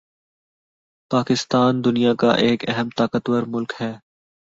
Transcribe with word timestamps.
پاکستان 1.11 1.73
دنیا 1.85 2.13
کا 2.13 2.31
ایک 2.45 2.69
اہم 2.69 2.87
طاقتور 2.97 3.43
ملک 3.47 3.71
ہے 3.81 3.93